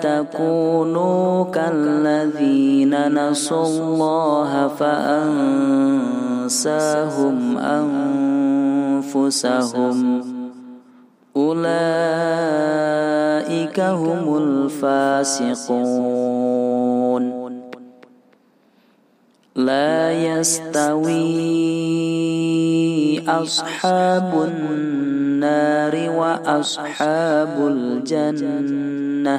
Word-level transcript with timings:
تكونوا 0.00 1.44
كالذين 1.44 2.94
نسوا 3.14 3.66
الله 3.66 4.68
فأنساهم 4.68 5.58
أنفسهم. 9.18 10.22
أولئك 11.36 11.68
هم 13.80 14.36
الفاسقون. 14.36 15.78
لا 19.56 20.12
يستوي 20.12 21.18
أصحاب 23.28 24.48
النار 24.48 25.94
وأصحاب 26.10 27.56
الجنة. 27.58 29.38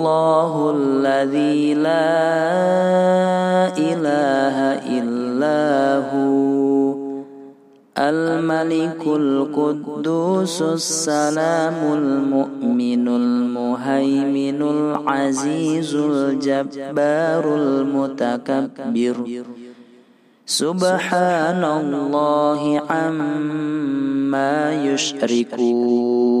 الله 0.00 0.52
الذي 0.76 1.74
لا 1.74 2.08
إله 3.76 4.56
إلا 4.88 5.60
هو. 6.08 6.40
الملك 7.98 9.04
القدوس 9.06 10.62
السلام 10.62 11.74
المؤمن 11.92 13.08
المهيمن 13.08 14.62
العزيز 14.62 15.94
الجبار 15.94 17.44
المتكبر. 17.54 19.16
سبحان 20.46 21.64
الله 21.64 22.82
عما 22.90 24.54
يشركون. 24.72 26.40